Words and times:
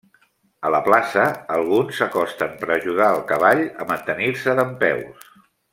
A 0.69 0.71
la 0.75 0.79
plaça, 0.87 1.25
alguns 1.57 1.99
s'acosten 1.99 2.57
per 2.63 2.71
ajudar 2.77 3.09
al 3.11 3.21
cavall 3.33 3.65
a 3.85 3.87
mantenir-se 3.93 4.61
dempeus. 4.63 5.29